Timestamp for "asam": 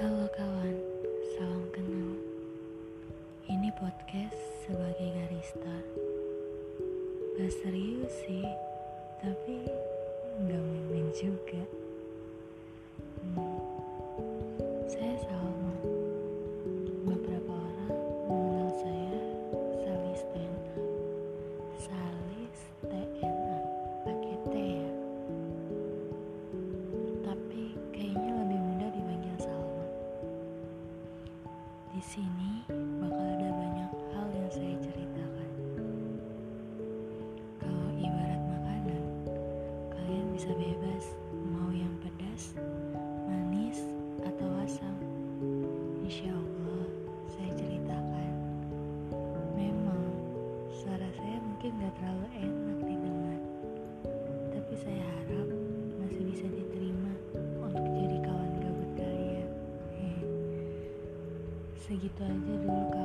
44.66-44.98